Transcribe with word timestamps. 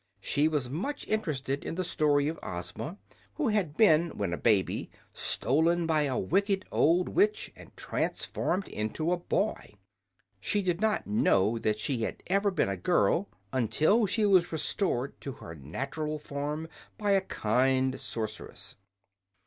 She 0.19 0.47
was 0.47 0.67
much 0.67 1.07
interested 1.07 1.63
in 1.63 1.75
the 1.75 1.83
story 1.83 2.27
of 2.27 2.39
Ozma, 2.41 2.97
who 3.35 3.49
had 3.49 3.77
been, 3.77 4.09
when 4.17 4.33
a 4.33 4.35
baby, 4.37 4.89
stolen 5.13 5.85
by 5.85 6.05
a 6.09 6.17
wicked 6.17 6.65
old 6.71 7.07
witch 7.09 7.51
and 7.55 7.77
transformed 7.77 8.67
into 8.67 9.11
a 9.11 9.17
boy. 9.17 9.75
She 10.39 10.63
did 10.63 10.81
not 10.81 11.05
know 11.05 11.59
that 11.59 11.77
she 11.77 12.01
had 12.01 12.23
ever 12.25 12.49
been 12.49 12.67
a 12.67 12.77
girl 12.77 13.29
until 13.53 14.07
she 14.07 14.25
was 14.25 14.51
restored 14.51 15.21
to 15.21 15.33
her 15.33 15.53
natural 15.53 16.17
form 16.17 16.67
by 16.97 17.11
a 17.11 17.21
kind 17.21 17.99
sorceress. 17.99 18.77